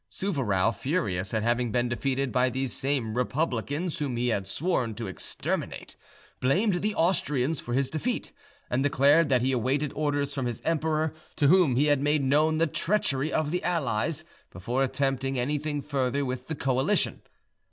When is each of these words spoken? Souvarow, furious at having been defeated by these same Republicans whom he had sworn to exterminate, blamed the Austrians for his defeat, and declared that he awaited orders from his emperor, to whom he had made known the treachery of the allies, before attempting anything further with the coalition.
Souvarow, 0.09 0.71
furious 0.71 1.31
at 1.31 1.43
having 1.43 1.71
been 1.71 1.87
defeated 1.87 2.31
by 2.31 2.49
these 2.49 2.73
same 2.73 3.13
Republicans 3.13 3.99
whom 3.99 4.17
he 4.17 4.29
had 4.29 4.47
sworn 4.47 4.95
to 4.95 5.05
exterminate, 5.05 5.95
blamed 6.39 6.81
the 6.81 6.95
Austrians 6.95 7.59
for 7.59 7.75
his 7.75 7.91
defeat, 7.91 8.31
and 8.67 8.81
declared 8.81 9.29
that 9.29 9.43
he 9.43 9.51
awaited 9.51 9.93
orders 9.93 10.33
from 10.33 10.47
his 10.47 10.59
emperor, 10.65 11.13
to 11.35 11.49
whom 11.49 11.75
he 11.75 11.85
had 11.85 12.01
made 12.01 12.23
known 12.23 12.57
the 12.57 12.65
treachery 12.65 13.31
of 13.31 13.51
the 13.51 13.63
allies, 13.63 14.23
before 14.49 14.81
attempting 14.81 15.37
anything 15.37 15.83
further 15.83 16.25
with 16.25 16.47
the 16.47 16.55
coalition. 16.55 17.21